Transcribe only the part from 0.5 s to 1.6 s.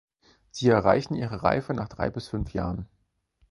erreichen ihre